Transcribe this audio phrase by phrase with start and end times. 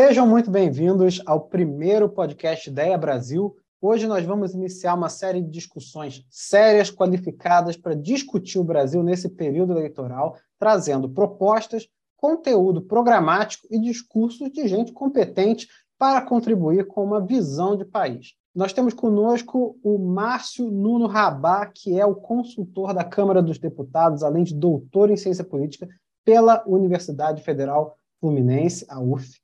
[0.00, 3.56] Sejam muito bem-vindos ao primeiro podcast Ideia Brasil.
[3.82, 9.28] Hoje nós vamos iniciar uma série de discussões sérias, qualificadas para discutir o Brasil nesse
[9.28, 15.66] período eleitoral, trazendo propostas, conteúdo programático e discursos de gente competente
[15.98, 18.34] para contribuir com uma visão de país.
[18.54, 24.22] Nós temos conosco o Márcio Nuno Rabá, que é o consultor da Câmara dos Deputados,
[24.22, 25.88] além de doutor em ciência política
[26.24, 29.40] pela Universidade Federal Fluminense, a UF.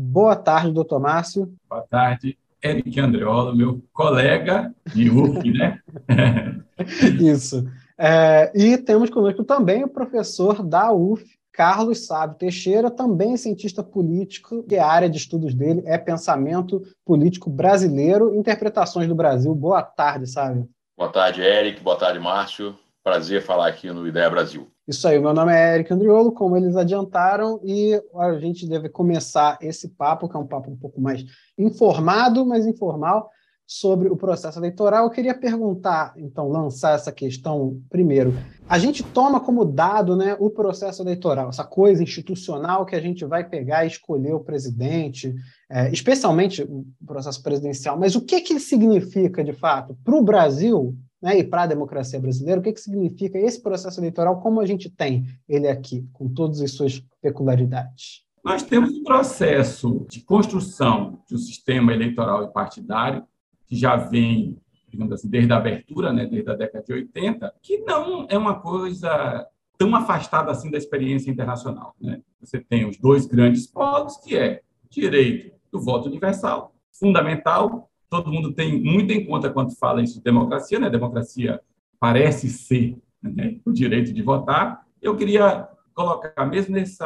[0.00, 1.52] Boa tarde, doutor Márcio.
[1.68, 5.80] Boa tarde, Eric Andreola, meu colega de UF, né?
[7.20, 7.68] Isso.
[7.98, 14.64] É, e temos conosco também o professor da UF, Carlos Sábio Teixeira, também cientista político,
[14.70, 19.52] e a área de estudos dele é pensamento político brasileiro, interpretações do Brasil.
[19.52, 20.68] Boa tarde, Sábio.
[20.96, 21.82] Boa tarde, Eric.
[21.82, 22.78] Boa tarde, Márcio.
[23.02, 24.70] Prazer falar aqui no Ideia Brasil.
[24.86, 29.58] Isso aí, meu nome é Eric Andriolo, como eles adiantaram, e a gente deve começar
[29.60, 31.24] esse papo, que é um papo um pouco mais
[31.58, 33.30] informado, mas informal,
[33.66, 35.04] sobre o processo eleitoral.
[35.04, 38.32] Eu queria perguntar, então, lançar essa questão primeiro.
[38.66, 43.26] A gente toma como dado né, o processo eleitoral, essa coisa institucional que a gente
[43.26, 45.34] vai pegar e escolher o presidente,
[45.70, 50.96] é, especialmente o processo presidencial, mas o que, que significa, de fato, para o Brasil
[51.20, 54.66] né, e para a democracia brasileira, o que, que significa esse processo eleitoral, como a
[54.66, 58.24] gente tem ele aqui, com todas as suas peculiaridades?
[58.44, 63.24] Nós temos um processo de construção de um sistema eleitoral e partidário
[63.66, 64.56] que já vem,
[64.88, 68.60] digamos assim, desde a abertura, né, desde a década de 80, que não é uma
[68.60, 69.46] coisa
[69.76, 71.94] tão afastada assim da experiência internacional.
[72.00, 72.22] Né?
[72.40, 78.52] Você tem os dois grandes polos, que é direito do voto universal, fundamental todo mundo
[78.52, 80.88] tem muito em conta quando fala isso de democracia, né?
[80.88, 81.60] Democracia
[82.00, 84.86] parece ser né, o direito de votar.
[85.00, 87.02] Eu queria colocar, mesmo nesse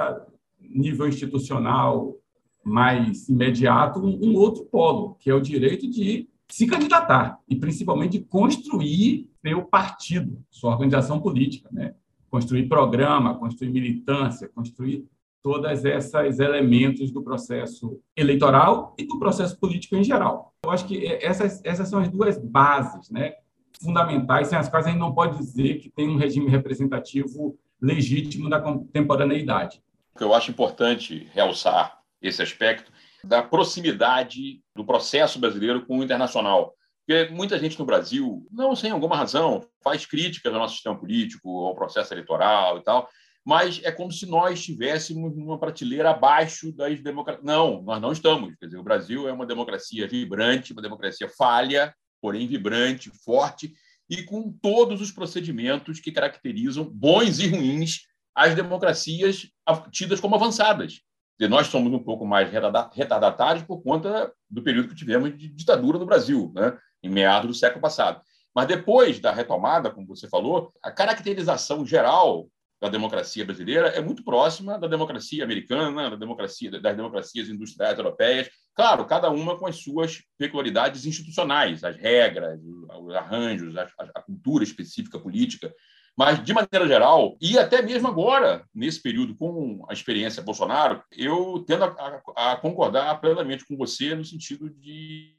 [0.60, 2.16] nível institucional
[2.64, 8.24] mais imediato, um, outro polo, que é o direito de se candidatar e principalmente de
[8.24, 11.94] construir seu partido, sua organização política, né?
[12.30, 15.04] Construir programa, construir militância, construir
[15.42, 20.54] todas essas elementos do processo eleitoral e do processo político em geral.
[20.64, 23.34] Eu acho que essas, essas são as duas bases né,
[23.82, 28.48] fundamentais, sem as quais a gente não pode dizer que tem um regime representativo legítimo
[28.48, 29.82] da contemporaneidade.
[30.20, 32.92] Eu acho importante realçar esse aspecto
[33.24, 36.74] da proximidade do processo brasileiro com o internacional.
[37.04, 41.66] Porque muita gente no Brasil, não sem alguma razão, faz críticas ao nosso sistema político,
[41.66, 43.08] ao processo eleitoral e tal,
[43.44, 47.44] mas é como se nós estivéssemos numa prateleira abaixo das democracias.
[47.44, 48.54] Não, nós não estamos.
[48.56, 53.74] Quer dizer, o Brasil é uma democracia vibrante, uma democracia falha, porém vibrante, forte,
[54.08, 58.02] e com todos os procedimentos que caracterizam bons e ruins
[58.34, 59.48] as democracias
[59.90, 61.00] tidas como avançadas.
[61.40, 65.98] E nós somos um pouco mais retardatários por conta do período que tivemos de ditadura
[65.98, 66.78] no Brasil, né?
[67.02, 68.22] em meados do século passado.
[68.54, 72.48] Mas depois da retomada, como você falou, a caracterização geral
[72.82, 78.50] da democracia brasileira é muito próxima da democracia americana, da democracia das democracias industriais europeias.
[78.74, 82.58] Claro, cada uma com as suas peculiaridades institucionais, as regras,
[83.00, 85.72] os arranjos, a, a cultura específica política.
[86.18, 91.64] Mas, de maneira geral, e até mesmo agora, nesse período com a experiência Bolsonaro, eu
[91.64, 95.36] tendo a, a, a concordar plenamente com você no sentido de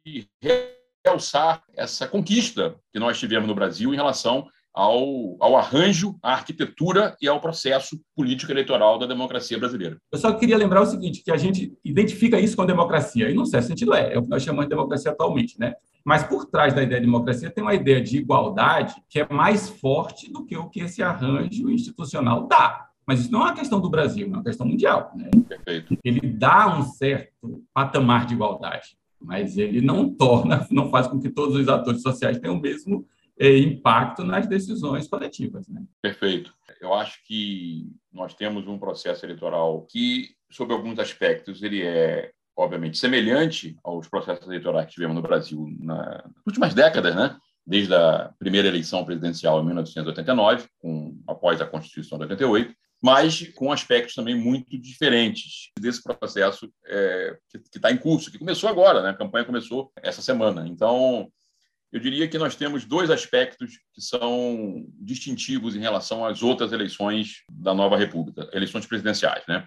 [1.06, 7.16] realçar essa conquista que nós tivemos no Brasil em relação ao, ao arranjo, à arquitetura
[7.22, 9.97] e ao processo político eleitoral da democracia brasileira.
[10.11, 13.45] Eu só queria lembrar o seguinte, que a gente identifica isso com democracia, e não
[13.45, 15.75] certo sentido é, é o que nós chamamos de democracia atualmente, né?
[16.03, 19.69] Mas por trás da ideia de democracia tem uma ideia de igualdade que é mais
[19.69, 22.89] forte do que o que esse arranjo institucional dá.
[23.06, 25.12] Mas isso não é uma questão do Brasil, é uma questão mundial.
[25.16, 25.29] Né?
[25.47, 25.97] Perfeito.
[26.03, 31.29] Ele dá um certo patamar de igualdade, mas ele não torna, não faz com que
[31.29, 33.06] todos os atores sociais tenham o mesmo
[33.39, 35.67] impacto nas decisões coletivas.
[35.67, 35.83] Né?
[36.01, 36.53] Perfeito.
[36.79, 42.97] Eu acho que nós temos um processo eleitoral que, sob alguns aspectos, ele é obviamente
[42.97, 47.35] semelhante aos processos eleitorais que tivemos no Brasil nas últimas décadas, né?
[47.65, 53.71] Desde a primeira eleição presidencial em 1989, com, após a Constituição de 88, mas com
[53.71, 59.09] aspectos também muito diferentes desse processo é, que está em curso, que começou agora, né?
[59.09, 60.68] A campanha começou essa semana.
[60.68, 61.31] Então,
[61.94, 67.44] eu diria que nós temos dois aspectos que são distintivos em relação às outras eleições
[67.48, 69.44] da nova República, eleições presidenciais.
[69.48, 69.63] Né?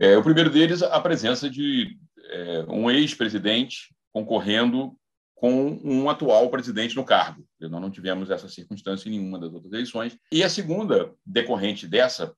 [0.00, 1.98] É, o primeiro deles, a presença de
[2.30, 4.96] é, um ex-presidente concorrendo
[5.34, 7.44] com um atual presidente no cargo.
[7.60, 10.16] Nós não tivemos essa circunstância em nenhuma das outras eleições.
[10.30, 12.32] E a segunda, decorrente dessa,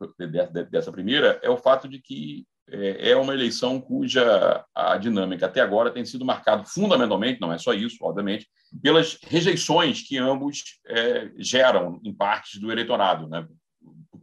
[0.70, 5.60] dessa primeira, é o fato de que é, é uma eleição cuja a dinâmica até
[5.60, 8.48] agora tem sido marcada fundamentalmente, não é só isso, obviamente,
[8.82, 13.46] pelas rejeições que ambos é, geram em partes do eleitorado, né?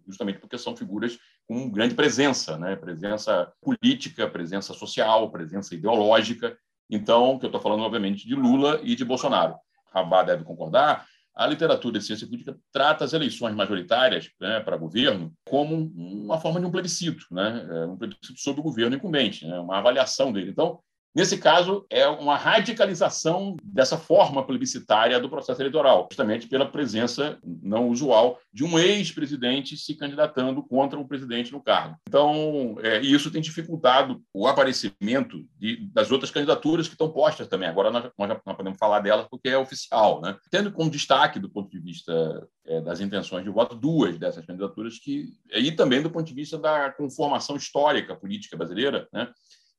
[0.08, 1.18] justamente porque são figuras
[1.48, 2.76] com grande presença, né?
[2.76, 6.58] presença política, presença social, presença ideológica.
[6.90, 9.56] Então, que eu estou falando, obviamente, de Lula e de Bolsonaro.
[9.94, 11.06] Rabá deve concordar,
[11.42, 16.60] a literatura de ciência política trata as eleições majoritárias né, para governo como uma forma
[16.60, 20.52] de um plebiscito, né, é, um plebiscito sobre o governo incumbente, né, uma avaliação dele.
[20.52, 20.80] Então,
[21.14, 27.90] Nesse caso, é uma radicalização dessa forma plebiscitária do processo eleitoral, justamente pela presença não
[27.90, 31.98] usual de um ex-presidente se candidatando contra o presidente no cargo.
[32.08, 37.68] Então, é, isso tem dificultado o aparecimento de, das outras candidaturas que estão postas também.
[37.68, 40.38] Agora nós, nós já podemos falar delas porque é oficial, né?
[40.50, 44.98] Tendo como destaque do ponto de vista é, das intenções de voto duas dessas candidaturas
[44.98, 49.30] que e também do ponto de vista da conformação histórica política brasileira, né?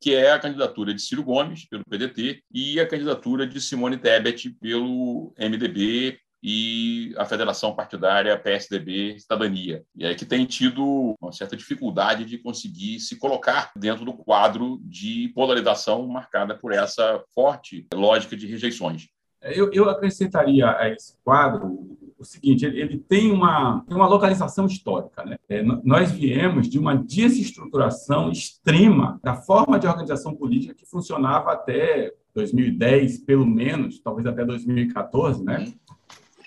[0.02, 4.50] Que é a candidatura de Ciro Gomes, pelo PDT, e a candidatura de Simone Tebet,
[4.60, 11.56] pelo MDB e a Federação Partidária PSDB Cidadania, e é que tem tido uma certa
[11.56, 18.37] dificuldade de conseguir se colocar dentro do quadro de polarização marcada por essa forte lógica
[18.37, 19.06] de rejeições.
[19.40, 25.24] Eu, eu acrescentaria a esse quadro o seguinte: ele, ele tem, uma, uma localização histórica.
[25.24, 25.36] Né?
[25.48, 32.12] É, nós viemos de uma desestruturação extrema da forma de organização política que funcionava até
[32.34, 35.58] 2010, pelo menos, talvez até 2014, né?
[35.58, 35.74] Uhum.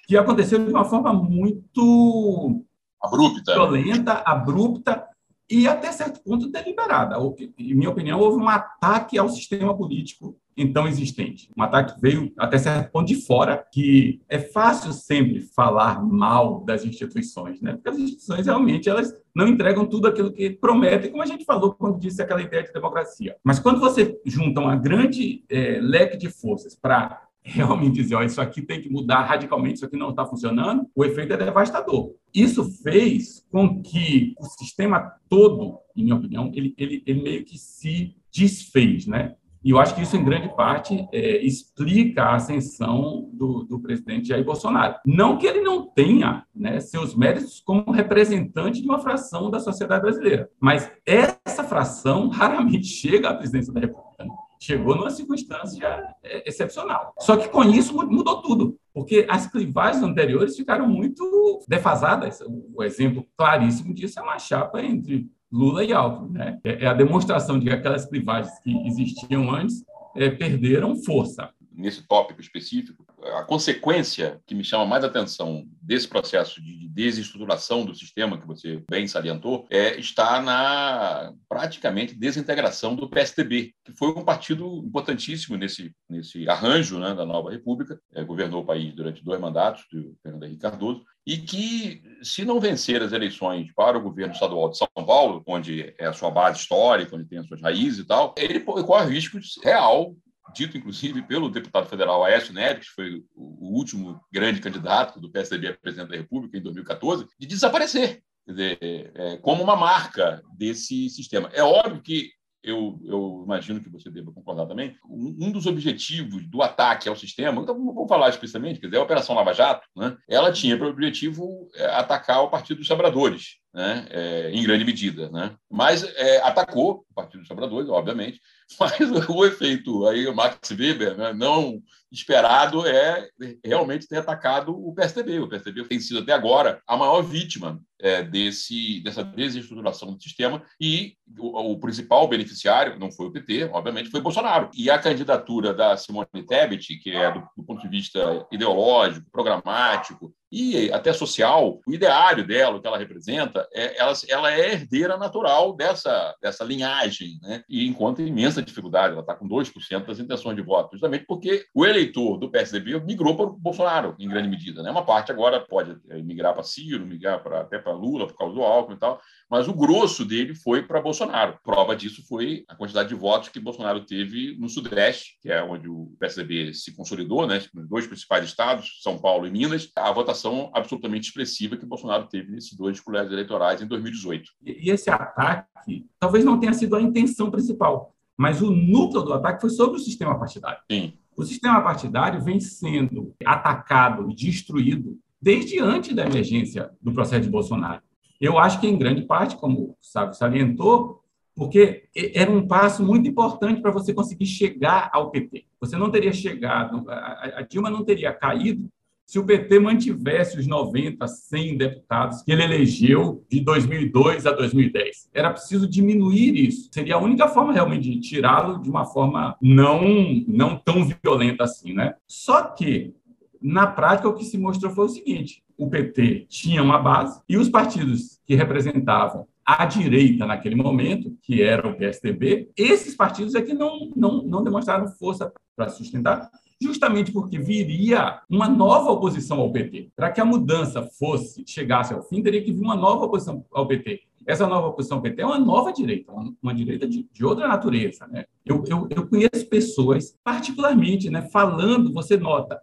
[0.08, 2.64] que aconteceu de uma forma muito
[3.02, 5.08] abrupta, violenta, abrupta
[5.50, 7.18] e até certo ponto deliberada.
[7.58, 11.50] Em minha opinião, houve um ataque ao sistema político então existente.
[11.58, 16.86] Um ataque veio até certo ponto de fora, que é fácil sempre falar mal das
[16.86, 17.74] instituições, né?
[17.74, 21.74] Porque as instituições realmente elas não entregam tudo aquilo que prometem, como a gente falou
[21.74, 23.36] quando disse aquela ideia de democracia.
[23.44, 28.42] Mas quando você junta uma grande é, leque de forças para realmente dizer, ó, isso
[28.42, 32.16] aqui tem que mudar radicalmente, isso aqui não está funcionando, o efeito é devastador.
[32.34, 37.58] Isso fez com que o sistema todo, em minha opinião, ele, ele, ele meio que
[37.58, 39.36] se desfez, né?
[39.66, 44.28] E eu acho que isso, em grande parte, é, explica a ascensão do, do, presidente
[44.28, 44.98] Jair Bolsonaro.
[45.04, 50.04] Não que ele não tenha né, seus méritos como representante de uma fração da sociedade
[50.04, 54.24] brasileira, mas essa fração raramente chega à presidência da República.
[54.24, 54.30] Né?
[54.60, 57.16] Chegou numa circunstância é, excepcional.
[57.20, 62.40] Só que com isso mudou tudo, porque as clivagens anteriores ficaram muito defasadas.
[62.72, 66.34] O exemplo claríssimo disso é uma chapa entre Lula e Alckmin.
[66.34, 66.60] Né?
[66.66, 69.84] É, é a demonstração de que aquelas privagens que existiam antes
[70.16, 71.50] é, perderam força.
[71.78, 77.94] Nesse tópico específico, a consequência que me chama mais atenção desse processo de desestruturação do
[77.94, 84.24] sistema que você bem salientou é está na praticamente desintegração do PSDB, que foi um
[84.24, 89.42] partido importantíssimo nesse nesse arranjo né, da nova república, é, governou o país durante dois
[89.42, 94.34] mandatos do Fernando Henrique Cardoso e que, se não vencer as eleições para o governo
[94.34, 98.00] estadual de São Paulo, onde é a sua base histórica, onde tem as suas raízes
[98.00, 100.16] e tal, ele corre risco real
[100.54, 105.68] dito inclusive pelo deputado federal Aécio Neves, que foi o último grande candidato do PSDB
[105.68, 111.50] a presidente da República em 2014, de desaparecer, dizer, é, como uma marca desse sistema.
[111.54, 112.30] É óbvio que
[112.66, 117.62] eu, eu, imagino que você deva concordar também, um, dos objetivos do ataque ao sistema,
[117.62, 121.70] então vou falar explicitamente, quer dizer, a Operação Lava Jato, né, ela tinha por objetivo
[121.76, 125.30] é, atacar o Partido dos Trabalhadores, né, é, em grande medida.
[125.30, 125.54] Né?
[125.70, 128.40] Mas é, atacou o Partido dos Trabalhadores, obviamente,
[128.80, 128.98] mas
[129.30, 133.28] o efeito aí, o Max Weber, né, não esperado, é
[133.64, 135.40] realmente ter atacado o PSDB.
[135.40, 140.64] O PSDB tem sido até agora a maior vítima é, desse, dessa desestruturação do sistema
[140.80, 144.70] e o, o, principal beneficiário não foi o PT, obviamente, foi Bolsonaro.
[144.74, 150.34] E a candidatura da Simone Tebet, que é do, do ponto de vista ideológico, programático,
[150.56, 155.18] e até social, o ideário dela, o que ela representa, é, ela, ela é herdeira
[155.18, 157.62] natural dessa, dessa linhagem, né?
[157.68, 161.86] e encontra imensa dificuldade, ela está com 2% das intenções de voto, justamente porque o
[161.86, 164.82] eleitor do PSDB migrou para o Bolsonaro, em grande medida.
[164.82, 164.90] Né?
[164.90, 168.56] Uma parte agora pode é, migrar para Ciro, migrar pra, até para Lula, por causa
[168.56, 169.20] do Alckmin e tal,
[169.50, 171.60] mas o grosso dele foi para Bolsonaro.
[171.66, 175.90] Prova disso foi a quantidade de votos que Bolsonaro teve no Sudeste, que é onde
[175.90, 177.62] o PSDB se consolidou, né?
[177.74, 182.52] nos dois principais estados, São Paulo e Minas, a votação absolutamente expressiva que Bolsonaro teve
[182.52, 184.52] nesses dois colégios eleitorais em 2018.
[184.64, 189.62] E esse ataque talvez não tenha sido a intenção principal, mas o núcleo do ataque
[189.62, 190.80] foi sobre o sistema partidário.
[190.92, 191.14] Sim.
[191.36, 197.50] O sistema partidário vem sendo atacado e destruído desde antes da emergência do processo de
[197.50, 198.02] Bolsonaro.
[198.40, 201.22] Eu acho que, em grande parte, como o Sávio salientou,
[201.56, 205.66] porque era um passo muito importante para você conseguir chegar ao PT.
[205.80, 208.90] Você não teria chegado, a Dilma não teria caído
[209.26, 215.30] se o PT mantivesse os 90, 100 deputados que ele elegeu de 2002 a 2010.
[215.34, 216.90] Era preciso diminuir isso.
[216.92, 220.02] Seria a única forma realmente de tirá-lo de uma forma não,
[220.48, 221.94] não tão violenta assim.
[221.94, 222.14] Né?
[222.28, 223.16] Só que,
[223.62, 227.58] na prática, o que se mostrou foi o seguinte: o PT tinha uma base e
[227.58, 233.62] os partidos que representavam a direita naquele momento, que era o PSDB, esses partidos é
[233.62, 239.72] que não, não, não demonstraram força para sustentar, justamente porque viria uma nova oposição ao
[239.72, 240.12] PT.
[240.16, 243.88] Para que a mudança fosse chegasse ao fim, teria que vir uma nova oposição ao
[243.88, 244.22] PT.
[244.46, 247.68] Essa nova oposição ao PT é uma nova direita, uma, uma direita de, de, outra
[247.68, 248.28] natureza.
[248.28, 248.46] Né?
[248.64, 252.80] Eu, eu, eu conheço pessoas, particularmente, né, falando, você nota,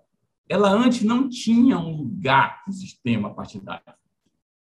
[0.48, 3.94] ela antes não tinha um lugar no sistema partidário,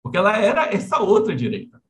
[0.03, 1.81] porque ela era essa outra direita.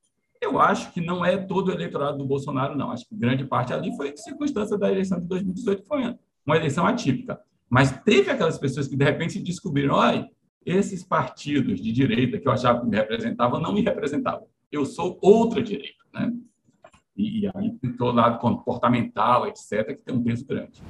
[0.41, 2.89] Eu acho que não é todo o eleitorado do Bolsonaro, não.
[2.91, 6.85] Acho que grande parte ali foi circunstância da eleição de 2018, que foi uma eleição
[6.87, 7.39] atípica.
[7.69, 10.27] Mas teve aquelas pessoas que, de repente, se descobriram: olha,
[10.65, 14.47] esses partidos de direita que eu achava que me representavam não me representavam.
[14.71, 16.03] Eu sou outra direita.
[16.11, 16.33] Né?
[17.15, 20.81] E, e aí todo lado comportamental, etc., que tem um peso grande.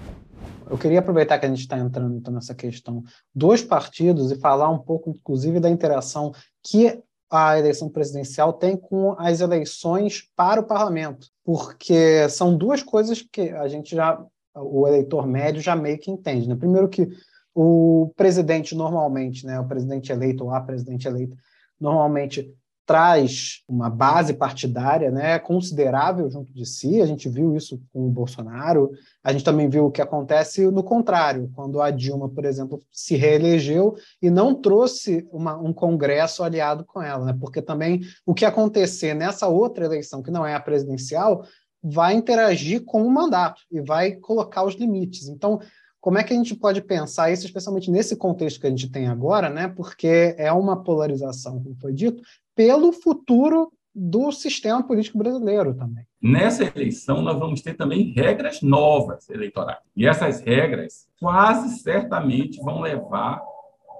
[0.70, 3.04] Eu queria aproveitar que a gente está entrando então, nessa questão
[3.36, 7.02] dos partidos e falar um pouco, inclusive, da interação que
[7.32, 13.50] a eleição presidencial tem com as eleições para o parlamento, porque são duas coisas que
[13.52, 14.22] a gente já
[14.54, 16.50] o eleitor médio já meio que entende.
[16.50, 16.56] Né?
[16.56, 17.08] Primeiro que
[17.56, 21.38] o presidente normalmente, né, o presidente eleito ou a presidente eleita,
[21.80, 22.54] normalmente
[22.86, 27.02] traz uma base partidária né, considerável junto de si.
[27.02, 28.92] A gente viu isso com o Bolsonaro.
[29.24, 33.16] A gente também viu o que acontece no contrário, quando a Dilma, por exemplo, se
[33.16, 37.38] reelegeu e não trouxe uma, um Congresso aliado com ela, né?
[37.40, 41.46] porque também o que acontecer nessa outra eleição, que não é a presidencial,
[41.84, 45.28] vai interagir com o mandato e vai colocar os limites.
[45.28, 45.60] Então,
[46.02, 49.08] como é que a gente pode pensar isso, especialmente nesse contexto que a gente tem
[49.08, 49.68] agora, né?
[49.68, 52.24] Porque é uma polarização, como foi dito,
[52.56, 56.06] pelo futuro do sistema político brasileiro também.
[56.20, 59.80] Nessa eleição, nós vamos ter também regras novas eleitorais.
[59.96, 63.42] E essas regras quase certamente vão levar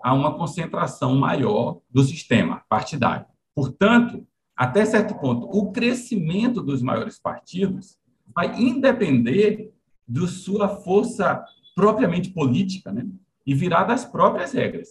[0.04, 3.26] a uma concentração maior do sistema partidário.
[3.54, 7.98] Portanto, até certo ponto, o crescimento dos maiores partidos
[8.34, 9.72] vai independer
[10.08, 11.44] de sua força
[11.76, 13.06] propriamente política, né?
[13.46, 14.90] E virar das próprias regras.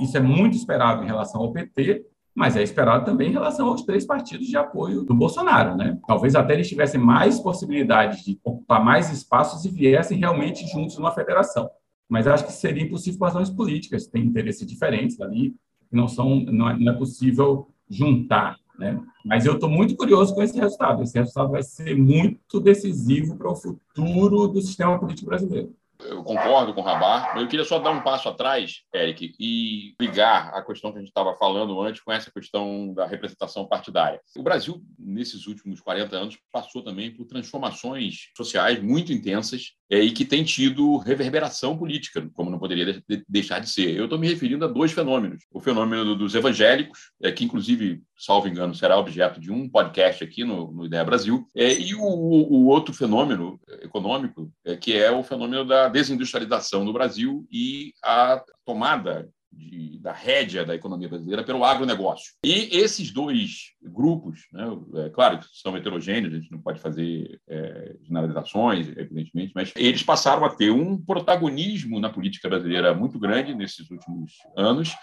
[0.00, 2.04] Isso é muito esperado em relação ao PT,
[2.34, 5.98] mas é esperado também em relação aos três partidos de apoio do Bolsonaro, né?
[6.06, 11.12] Talvez até eles tivessem mais possibilidades de ocupar mais espaços e viessem realmente juntos numa
[11.12, 11.70] federação.
[12.08, 15.54] Mas acho que seria impossível por razões políticas, tem interesses diferentes ali,
[15.90, 19.00] não são não é, não é possível juntar né?
[19.24, 21.02] Mas eu estou muito curioso com esse resultado.
[21.02, 25.74] Esse resultado vai ser muito decisivo para o futuro do sistema político brasileiro.
[26.08, 29.94] Eu concordo com o Rabar, mas eu queria só dar um passo atrás, Eric, e
[30.00, 34.20] ligar a questão que a gente estava falando antes com essa questão da representação partidária.
[34.36, 40.10] O Brasil, nesses últimos 40 anos, passou também por transformações sociais muito intensas é, e
[40.10, 43.96] que tem tido reverberação política, como não poderia de deixar de ser.
[43.96, 45.44] Eu estou me referindo a dois fenômenos.
[45.52, 50.44] O fenômeno dos evangélicos, é, que inclusive, salvo engano, será objeto de um podcast aqui
[50.44, 55.22] no, no Ideia Brasil, é, e o, o, outro fenômeno econômico, é, que é o
[55.22, 61.64] fenômeno da desindustrialização no Brasil e a tomada de, da rédea da economia brasileira pelo
[61.64, 62.34] agronegócio.
[62.44, 67.40] E esses dois grupos, né, é, claro que são heterogêneos, a gente não pode fazer
[67.48, 73.54] é, generalizações, evidentemente, mas eles passaram a ter um protagonismo na política brasileira muito grande
[73.54, 74.94] nesses últimos anos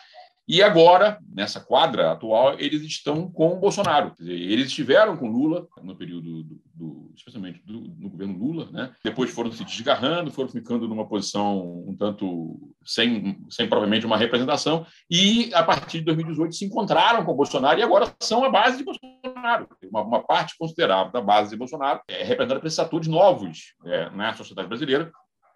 [0.47, 4.13] e agora, nessa quadra atual, eles estão com o Bolsonaro.
[4.17, 8.91] Dizer, eles estiveram com Lula no período, do, do, especialmente do, no governo Lula, né?
[9.03, 14.85] depois foram se desgarrando, foram ficando numa posição um tanto sem, sem provavelmente uma representação,
[15.09, 18.77] e a partir de 2018 se encontraram com o Bolsonaro e agora são a base
[18.77, 19.69] de Bolsonaro.
[19.89, 24.09] Uma, uma parte considerável da base de Bolsonaro é representada por esses atores novos é,
[24.09, 25.09] na sociedade brasileira,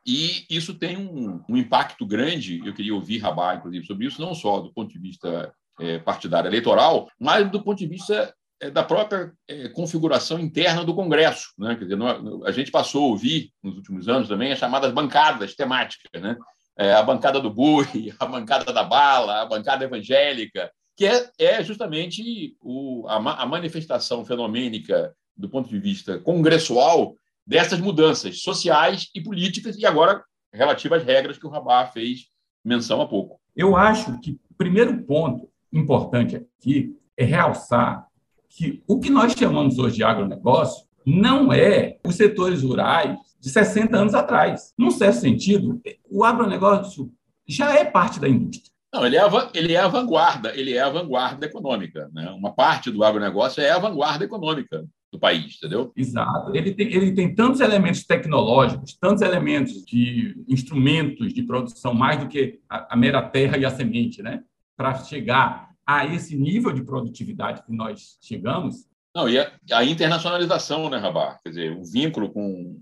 [0.08, 4.34] e isso tem um, um, impacto grande, eu queria ouvir Rabá, inclusive, sobre isso, não
[4.34, 8.84] só do ponto de vista é, partidário eleitoral, mas do ponto de vista é, da
[8.84, 11.50] própria é, configuração interna do Congresso.
[11.58, 11.76] Né?
[11.76, 11.98] Quer dizer,
[12.46, 16.38] a gente passou a ouvir, nos últimos anos também, as chamadas bancadas temáticas, né?
[16.80, 17.86] É, a bancada do boi,
[18.18, 24.24] a bancada da bala, a bancada evangélica, que é, é justamente o, a, a manifestação
[24.24, 27.16] fenomênica do ponto de vista congressual
[27.48, 30.22] dessas mudanças sociais e políticas, e agora
[30.54, 32.27] relativas às regras que o Rabá fez
[32.63, 33.39] menção há pouco.
[33.56, 38.06] Eu acho que o primeiro ponto importante aqui é realçar
[38.50, 43.96] que o que nós chamamos hoje de agronegócio, não é os setores rurais de 60
[43.96, 44.74] anos atrás.
[44.77, 47.12] Num certo sentido, o agronegócio
[47.48, 48.72] já é parte da indústria.
[48.98, 52.10] Não, ele é, a, ele é a vanguarda, ele é a vanguarda econômica.
[52.12, 52.32] Né?
[52.32, 55.94] Uma parte do agronegócio é a vanguarda econômica do país, entendeu?
[55.96, 56.56] Exato.
[56.56, 62.27] Ele tem, ele tem tantos elementos tecnológicos, tantos elementos de instrumentos de produção, mais do
[62.27, 64.42] que a, a mera terra e a semente, né?
[64.75, 68.88] Para chegar a esse nível de produtividade que nós chegamos.
[69.16, 71.38] Não, e a, a internacionalização, né, Rabá?
[71.44, 72.75] Quer dizer, o vínculo com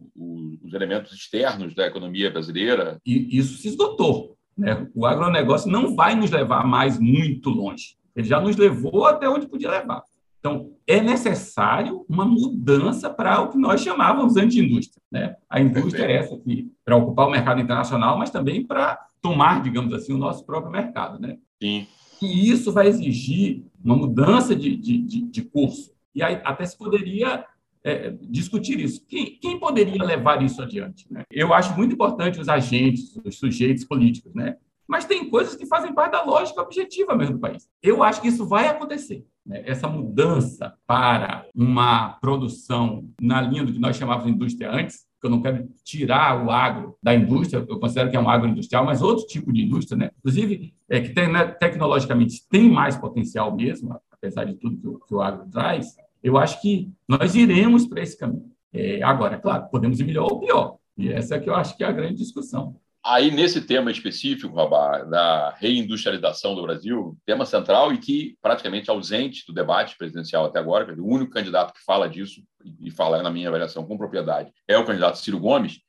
[0.63, 2.99] os elementos externos da economia brasileira.
[3.05, 4.34] E isso se esgotou.
[4.57, 4.87] Né?
[4.93, 7.95] O agronegócio não vai nos levar mais muito longe.
[8.15, 10.03] Ele já nos levou até onde podia levar.
[10.39, 15.01] Então, é necessário uma mudança para o que nós chamávamos antes de indústria.
[15.11, 15.35] Né?
[15.49, 19.91] A indústria é essa aqui, para ocupar o mercado internacional, mas também para tomar, digamos
[19.91, 21.19] assim, o nosso próprio mercado.
[21.19, 21.37] Né?
[21.61, 21.87] Sim.
[22.21, 25.91] E isso vai exigir uma mudança de, de, de, de curso.
[26.13, 27.43] E aí até se poderia
[27.85, 29.05] é, discutir isso.
[29.07, 31.05] Quem, quem, poderia levar isso adiante?
[31.09, 31.23] Né?
[31.29, 34.57] Eu acho muito importante os agentes, os sujeitos políticos, né?
[34.87, 37.69] mas tem coisas que fazem parte da lógica objetiva mesmo do país.
[37.83, 39.23] Eu acho que isso vai acontecer.
[39.45, 39.61] Né?
[39.65, 45.27] Essa mudança para uma produção na linha do que nós chamávamos de indústria antes, que
[45.27, 49.03] eu não quero tirar o agro da indústria, eu considero que é um agroindustrial, mas
[49.03, 50.09] outro tipo de indústria, né?
[50.17, 54.99] inclusive, é, que tem, né, tecnologicamente tem mais potencial mesmo, apesar de tudo que o,
[54.99, 58.51] que o agro traz, eu acho que nós iremos para esse caminho.
[58.73, 60.77] É, agora, é claro, podemos ir melhor ou pior.
[60.97, 62.75] E essa é que eu acho que é a grande discussão.
[63.03, 69.45] Aí, nesse tema específico, Rabá, da reindustrialização do Brasil, tema central e que praticamente ausente
[69.45, 72.41] do debate presidencial até agora, o único candidato que fala disso,
[72.79, 75.81] e fala na minha avaliação com propriedade, é o candidato Ciro Gomes.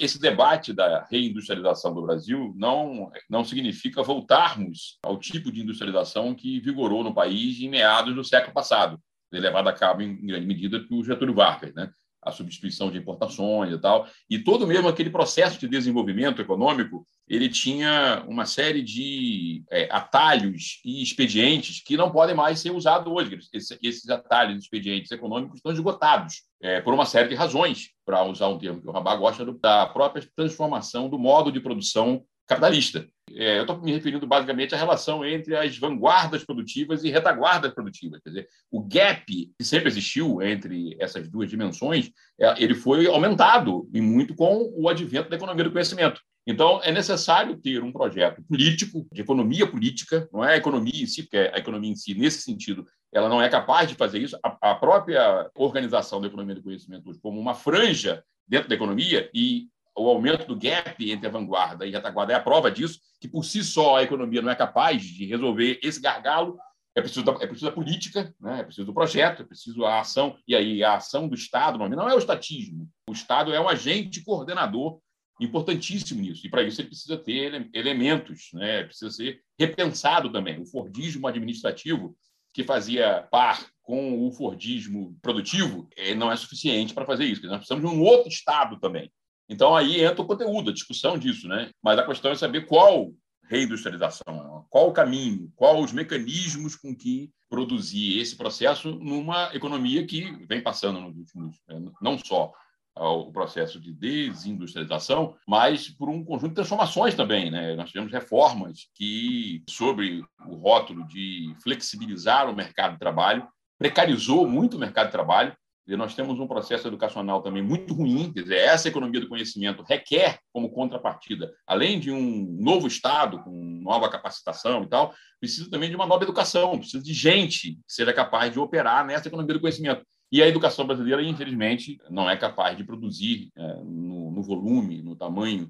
[0.00, 6.60] Esse debate da reindustrialização do Brasil não, não significa voltarmos ao tipo de industrialização que
[6.60, 8.96] vigorou no país em meados do século passado,
[9.38, 11.90] levado a cabo em grande medida por Getúlio Vargas, né?
[12.22, 14.06] a substituição de importações e tal.
[14.28, 20.80] E todo mesmo aquele processo de desenvolvimento econômico, ele tinha uma série de é, atalhos
[20.84, 23.38] e expedientes que não podem mais ser usados hoje.
[23.52, 28.22] Esses, esses atalhos e expedientes econômicos estão esgotados é, por uma série de razões, para
[28.24, 33.06] usar um termo que o Rabá gosta, da própria transformação do modo de produção capitalista.
[33.32, 38.20] É, eu estou me referindo basicamente à relação entre as vanguardas produtivas e retaguardas produtivas.
[38.20, 42.10] Quer dizer, o gap que sempre existiu entre essas duas dimensões,
[42.40, 46.20] é, ele foi aumentado e muito com o advento da economia do conhecimento.
[46.44, 51.06] Então, é necessário ter um projeto político, de economia política, não é a economia em
[51.06, 52.84] si, porque a economia em si, nesse sentido,
[53.14, 54.36] ela não é capaz de fazer isso.
[54.42, 59.68] A, a própria organização da economia do conhecimento como uma franja dentro da economia e
[59.96, 63.28] o aumento do gap entre a vanguarda e a retaguarda é a prova disso, que
[63.28, 66.58] por si só a economia não é capaz de resolver esse gargalo.
[66.94, 68.60] É preciso da, é preciso da política, né?
[68.60, 72.08] é preciso do projeto, é preciso a ação, e aí a ação do Estado não
[72.08, 72.88] é o estatismo.
[73.08, 74.98] O Estado é um agente coordenador
[75.40, 78.84] importantíssimo nisso, e para isso ele precisa ter elementos, né?
[78.84, 80.60] precisa ser repensado também.
[80.60, 82.16] O Fordismo administrativo,
[82.52, 87.46] que fazia par com o Fordismo produtivo, não é suficiente para fazer isso.
[87.46, 89.10] Nós precisamos de um outro Estado também.
[89.50, 91.70] Então, aí entra o conteúdo, a discussão disso, né?
[91.82, 93.10] Mas a questão é saber qual
[93.48, 100.30] reindustrialização, qual o caminho, quais os mecanismos com que produzir esse processo numa economia que
[100.46, 101.82] vem passando nos últimos, né?
[102.00, 102.52] não só
[102.96, 107.50] o processo de desindustrialização, mas por um conjunto de transformações também.
[107.50, 107.74] Né?
[107.74, 114.76] Nós tivemos reformas que, sobre o rótulo de flexibilizar o mercado de trabalho, precarizou muito
[114.76, 115.56] o mercado de trabalho,
[115.88, 120.38] nós temos um processo educacional também muito ruim, quer dizer, essa economia do conhecimento requer
[120.52, 125.96] como contrapartida, além de um novo Estado com nova capacitação e tal, precisa também de
[125.96, 130.04] uma nova educação, precisa de gente que seja capaz de operar nessa economia do conhecimento.
[130.32, 135.16] E a educação brasileira, infelizmente, não é capaz de produzir é, no, no volume, no
[135.16, 135.68] tamanho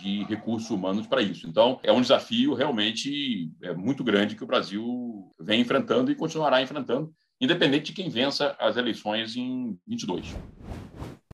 [0.00, 1.48] de recursos humanos para isso.
[1.48, 6.60] Então, é um desafio realmente é, muito grande que o Brasil vem enfrentando e continuará
[6.62, 10.36] enfrentando, independente de quem vença as eleições em 22.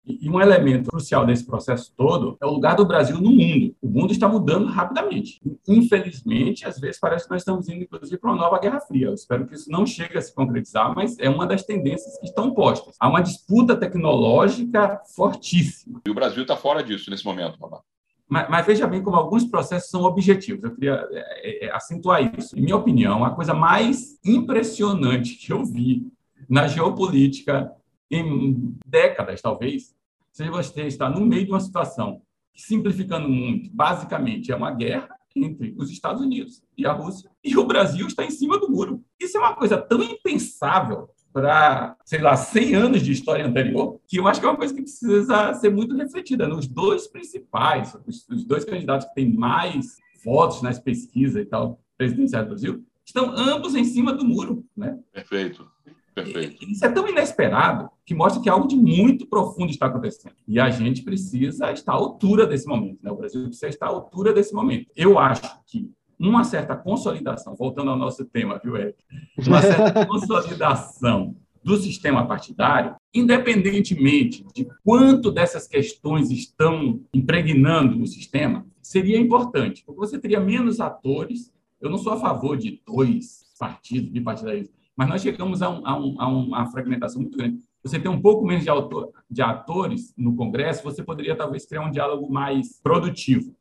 [0.06, 3.74] E um elemento crucial desse processo todo é o lugar do Brasil no mundo.
[3.82, 5.40] O mundo está mudando rapidamente.
[5.66, 9.08] Infelizmente, às vezes parece que nós estamos indo, inclusive, para uma nova Guerra Fria.
[9.08, 12.26] Eu espero que isso não chegue a se concretizar, mas é uma das tendências que
[12.26, 12.94] estão postas.
[13.00, 16.00] Há uma disputa tecnológica fortíssima.
[16.06, 17.80] E o Brasil está fora disso nesse momento, Babá.
[18.28, 20.64] Mas, mas, veja bem como alguns processos são objetivos.
[20.64, 22.58] Eu queria é, é, acentuar isso.
[22.58, 26.10] Em minha opinião, a coisa mais impressionante que eu vi
[26.48, 27.72] na geopolítica
[28.10, 29.94] em décadas, talvez,
[30.32, 32.20] seja você estar no meio de uma situação
[32.52, 37.56] que, simplificando muito, basicamente é uma guerra entre os Estados Unidos e a Rússia, e
[37.56, 39.04] o Brasil está em cima do muro.
[39.20, 44.18] Isso é uma coisa tão impensável para, sei lá, 100 anos de história anterior, que
[44.18, 46.48] eu acho que é uma coisa que precisa ser muito refletida.
[46.48, 52.46] Nos dois principais, os dois candidatos que têm mais votos nas pesquisas e tal, presidenciais
[52.46, 54.64] do Brasil, estão ambos em cima do muro.
[54.74, 54.98] Né?
[55.12, 55.70] Perfeito.
[56.14, 56.64] Perfeito.
[56.64, 60.36] Isso é tão inesperado que mostra que algo de muito profundo está acontecendo.
[60.48, 63.00] E a gente precisa estar à altura desse momento.
[63.02, 63.10] Né?
[63.10, 64.90] O Brasil precisa estar à altura desse momento.
[64.96, 68.98] Eu acho que uma certa consolidação, voltando ao nosso tema, viu, Eric?
[69.46, 78.64] Uma certa consolidação do sistema partidário, independentemente de quanto dessas questões estão impregnando o sistema,
[78.80, 81.52] seria importante, porque você teria menos atores.
[81.80, 85.98] Eu não sou a favor de dois partidos, bipartidarismo, mas nós chegamos a, um, a,
[85.98, 87.58] um, a uma fragmentação muito grande.
[87.82, 91.82] Você tem um pouco menos de, autor, de atores no Congresso, você poderia talvez criar
[91.82, 93.54] um diálogo mais produtivo.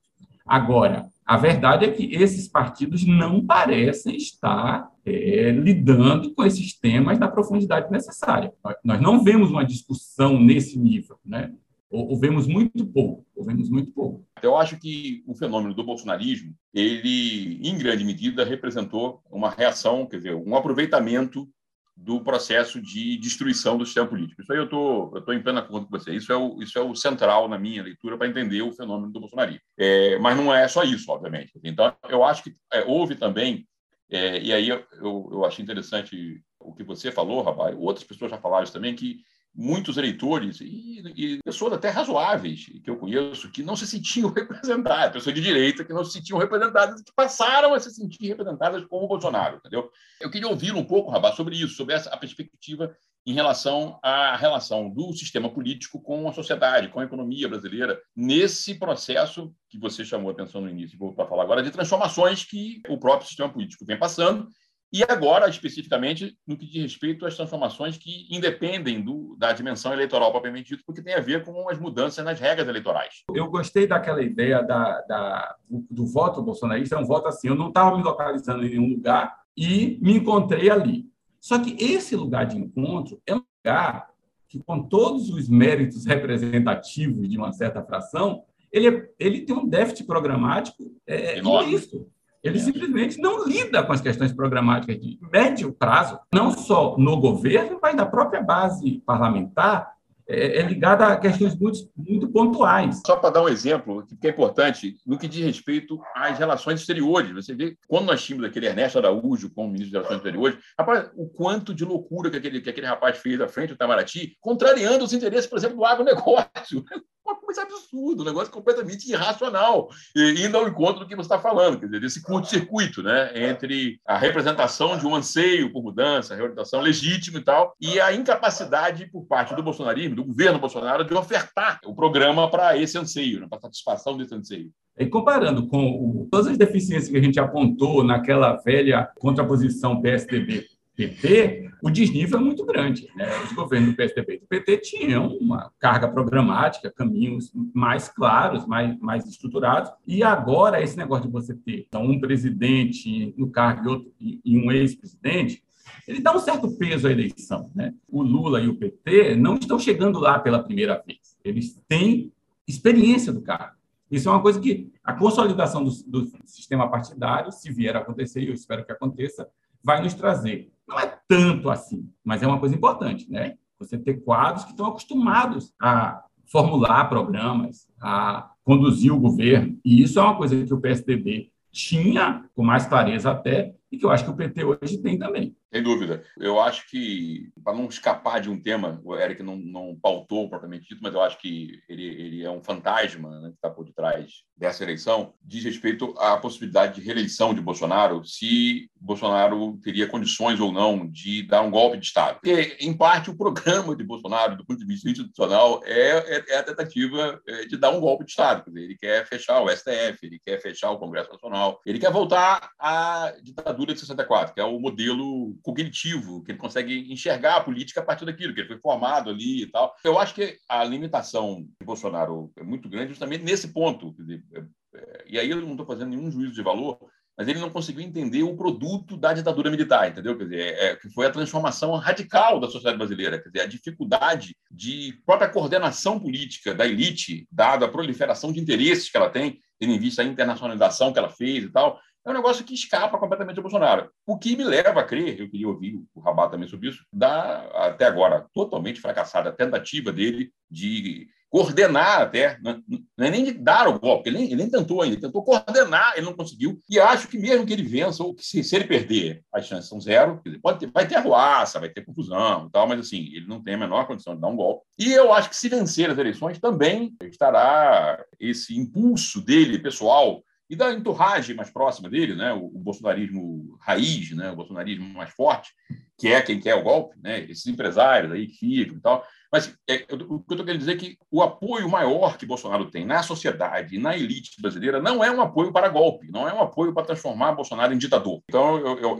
[0.46, 7.18] Agora, a verdade é que esses partidos não parecem estar é, lidando com esses temas
[7.18, 8.54] na profundidade necessária.
[8.84, 11.52] Nós não vemos uma discussão nesse nível, né?
[11.90, 14.26] ou, vemos muito pouco, ou vemos muito pouco.
[14.42, 20.18] Eu acho que o fenômeno do bolsonarismo, ele, em grande medida, representou uma reação, quer
[20.18, 21.48] dizer, um aproveitamento
[21.96, 24.42] do processo de destruição do sistema político.
[24.42, 26.14] Isso aí eu tô, estou em plena acordo com você.
[26.14, 29.20] Isso é, o, isso é o central na minha leitura para entender o fenômeno do
[29.20, 29.62] bolsonarismo.
[29.78, 31.54] É, mas não é só isso, obviamente.
[31.64, 33.66] Então, eu acho que é, houve também,
[34.10, 38.38] é, e aí eu, eu, eu interessante o que você falou, Rabai, outras pessoas já
[38.38, 39.22] falaram isso também, que
[39.56, 45.14] muitos eleitores e, e, pessoas até razoáveis que eu conheço que não se sentiam representadas,
[45.14, 49.06] pessoas de direita que não se sentiam representadas, que passaram a se sentir representadas como
[49.06, 49.90] o Bolsonaro, entendeu?
[50.20, 54.36] Eu queria ouvir um pouco, Rabá, sobre isso, sobre essa a perspectiva em relação à
[54.36, 60.06] relação do sistema político com a sociedade, com a economia brasileira, nesse processo que você
[60.06, 63.50] chamou a atenção no início, vou para falar agora, de transformações que o próprio sistema
[63.50, 64.48] político vem passando
[64.96, 70.32] e agora, especificamente, no que diz respeito às transformações que independem do, da dimensão eleitoral
[70.32, 73.26] propriamente dito, porque tem a ver com as mudanças nas regras eleitorais.
[73.34, 77.68] Eu gostei daquela ideia da, da do, voto bolsonarista, é um voto assim, eu não
[77.68, 81.10] estava me localizando em nenhum lugar e me encontrei ali.
[81.42, 84.08] Só que esse lugar de encontro é um lugar
[84.48, 89.68] que, com todos os méritos representativos de uma certa fração, ele, é, ele tem um
[89.68, 92.08] déficit programático é, é isso.
[92.46, 97.80] Ele simplesmente não lida com as questões programáticas de médio prazo, não só no governo,
[97.82, 99.96] mas na própria base parlamentar,
[100.28, 103.02] é, é ligada a questões muito, muito pontuais.
[103.06, 107.32] Só para dar um exemplo, que é importante, no que diz respeito às relações exteriores.
[107.32, 111.28] Você vê, quando nós tínhamos aquele Ernesto Araújo como ministro das Relações Exteriores, rapaz, o
[111.28, 115.14] quanto de loucura que aquele, que aquele rapaz fez à frente do Itamaraty, contrariando os
[115.14, 116.84] interesses, por exemplo, do agronegócio
[117.26, 121.80] uma coisa absurda, um negócio completamente irracional, indo ao encontro do que você está falando,
[121.80, 126.82] quer dizer, desse curto-circuito né, entre a representação de um anseio por mudança, a representação
[126.82, 131.80] legítima e tal, e a incapacidade por parte do bolsonarismo, do governo Bolsonaro, de ofertar
[131.86, 134.72] o programa para esse anseio, né, para a satisfação desse anseio.
[134.98, 140.66] E comparando com o, todas as deficiências que a gente apontou naquela velha contraposição PSDB
[140.96, 143.10] PT, o desnível é muito grande.
[143.16, 143.28] Né?
[143.44, 148.98] Os governos do PSDB e do PT tinham uma carga programática, caminhos mais claros, mais,
[149.00, 153.88] mais estruturados, e agora esse negócio de você ter então, um presidente no cargo e,
[153.88, 155.64] outro, e um ex-presidente,
[156.08, 157.70] ele dá um certo peso à eleição.
[157.76, 157.94] Né?
[158.08, 161.38] O Lula e o PT não estão chegando lá pela primeira vez.
[161.44, 162.32] Eles têm
[162.68, 163.76] experiência do cargo.
[164.10, 168.48] Isso é uma coisa que a consolidação do, do sistema partidário, se vier a acontecer,
[168.48, 169.48] eu espero que aconteça,
[169.86, 170.72] vai nos trazer.
[170.88, 173.56] Não é tanto assim, mas é uma coisa importante, né?
[173.78, 179.78] Você ter quadros que estão acostumados a formular programas, a conduzir o governo.
[179.86, 184.06] E isso é uma coisa que o PSDB tinha, com mais clareza até, e que
[184.06, 185.56] eu acho que o PT hoje tem também.
[185.76, 186.24] Sem dúvida.
[186.40, 190.88] Eu acho que, para não escapar de um tema, o Eric não, não pautou propriamente
[190.88, 194.46] dito, mas eu acho que ele, ele é um fantasma né, que está por detrás
[194.58, 200.72] dessa eleição, diz respeito à possibilidade de reeleição de Bolsonaro, se Bolsonaro teria condições ou
[200.72, 202.40] não de dar um golpe de Estado.
[202.42, 206.58] Porque, em parte, o programa de Bolsonaro, do ponto de vista institucional, é, é, é
[206.58, 208.64] a tentativa é, de dar um golpe de Estado.
[208.66, 212.70] Dizer, ele quer fechar o STF, ele quer fechar o Congresso Nacional, ele quer voltar
[212.80, 218.00] à ditadura de 64, que é o modelo cognitivo, que ele consegue enxergar a política
[218.00, 219.96] a partir daquilo, que ele foi formado ali e tal.
[220.04, 224.16] Eu acho que a limitação de Bolsonaro é muito grande justamente nesse ponto.
[224.54, 224.60] É,
[224.96, 227.00] é, e aí eu não estou fazendo nenhum juízo de valor,
[227.36, 230.38] mas ele não conseguiu entender o produto da ditadura militar, entendeu?
[230.38, 233.68] Quer dizer, é, é, que foi a transformação radical da sociedade brasileira, quer dizer, a
[233.68, 239.60] dificuldade de própria coordenação política da elite, dada a proliferação de interesses que ela tem,
[239.80, 243.18] tendo em vista a internacionalização que ela fez e tal, é um negócio que escapa
[243.18, 244.10] completamente ao Bolsonaro.
[244.26, 247.62] O que me leva a crer, eu queria ouvir o Rabat também sobre isso, da,
[247.88, 252.82] até agora, totalmente fracassada a tentativa dele de coordenar até, não
[253.20, 256.26] é nem de dar o golpe, ele nem, ele nem tentou ainda, tentou coordenar, ele
[256.26, 259.42] não conseguiu, e acho que mesmo que ele vença, ou que se, se ele perder,
[259.54, 263.00] as chances são zero, pode ter, vai ter arruaça, vai ter confusão e tal, mas
[263.00, 264.84] assim, ele não tem a menor condição de dar um golpe.
[265.00, 270.76] E eu acho que se vencer as eleições, também estará esse impulso dele, pessoal, e
[270.76, 275.72] da entourage mais próxima dele, né, o, o bolsonarismo raiz, né, o bolsonarismo mais forte,
[276.18, 279.26] que é quem quer o golpe, né, esses empresários aí que ficam e tal.
[279.52, 282.46] Mas é, eu, o que eu estou querendo dizer é que o apoio maior que
[282.46, 286.48] Bolsonaro tem na sociedade e na elite brasileira não é um apoio para golpe, não
[286.48, 288.42] é um apoio para transformar Bolsonaro em ditador.
[288.50, 289.20] Então, eu,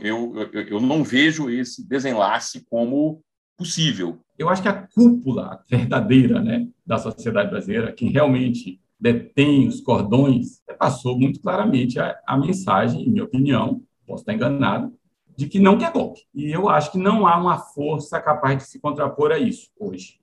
[0.52, 3.22] eu, eu não vejo esse desenlace como
[3.56, 4.18] possível.
[4.38, 10.62] Eu acho que a cúpula verdadeira né, da sociedade brasileira, que realmente detém os cordões,
[10.78, 14.92] passou muito claramente a, a mensagem, em minha opinião, posso estar enganado,
[15.36, 16.22] de que não quer golpe.
[16.34, 20.18] E eu acho que não há uma força capaz de se contrapor a isso hoje.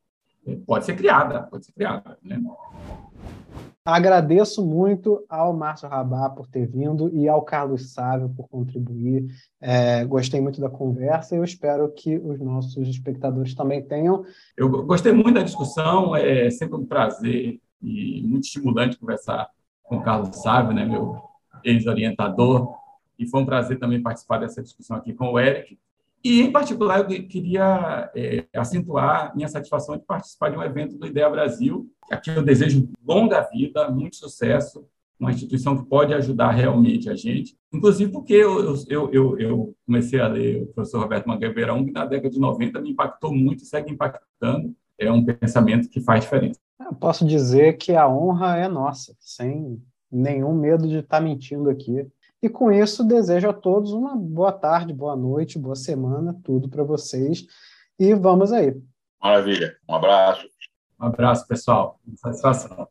[0.66, 2.18] Pode ser criada, pode ser criada.
[2.22, 2.42] Né?
[3.86, 9.26] Agradeço muito ao Márcio Rabá por ter vindo e ao Carlos Sávio por contribuir.
[9.62, 14.24] É, gostei muito da conversa e eu espero que os nossos espectadores também tenham.
[14.58, 19.50] Eu gostei muito da discussão, é sempre um prazer e muito estimulante conversar
[19.84, 21.22] com o Carlos Sávio, né, meu
[21.64, 22.74] ex-orientador,
[23.18, 25.78] e foi um prazer também participar dessa discussão aqui com o Eric.
[26.24, 31.06] E, em particular, eu queria é, acentuar minha satisfação de participar de um evento do
[31.06, 31.90] Ideia Brasil.
[32.10, 34.88] Aqui eu desejo longa vida, muito sucesso,
[35.20, 37.58] uma instituição que pode ajudar realmente a gente.
[37.74, 42.06] Inclusive porque eu, eu, eu, eu comecei a ler o professor Roberto Mangueira que na
[42.06, 44.74] década de 90 me impactou muito e segue impactando.
[45.06, 46.60] É um pensamento que faz diferença.
[46.80, 52.08] Eu posso dizer que a honra é nossa, sem nenhum medo de estar mentindo aqui.
[52.42, 56.84] E com isso, desejo a todos uma boa tarde, boa noite, boa semana, tudo para
[56.84, 57.46] vocês.
[57.98, 58.76] E vamos aí.
[59.22, 59.78] Maravilha.
[59.88, 60.46] Um abraço.
[61.00, 62.00] Um abraço, pessoal.
[62.18, 62.88] Satisfação.